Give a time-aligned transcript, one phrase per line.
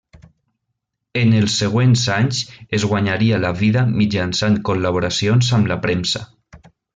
[1.19, 2.39] En els següents anys
[2.77, 6.25] es guanyaria la vida mitjançant col·laboracions amb la premsa.